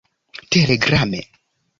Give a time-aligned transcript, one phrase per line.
[0.51, 1.21] telegrame